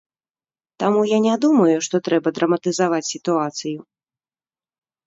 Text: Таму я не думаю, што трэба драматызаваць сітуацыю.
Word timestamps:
Таму 0.83 1.01
я 1.09 1.19
не 1.25 1.35
думаю, 1.45 1.77
што 1.89 1.95
трэба 2.09 2.35
драматызаваць 2.41 3.07
сітуацыю. 3.13 3.79